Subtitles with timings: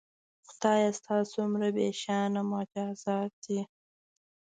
[0.49, 3.59] خدایه ستا څومره بېشانه معجزات دي